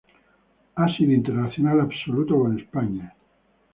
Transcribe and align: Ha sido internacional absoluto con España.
Ha 0.77 0.87
sido 0.97 1.11
internacional 1.13 1.79
absoluto 1.79 2.39
con 2.39 2.59
España. 2.59 3.13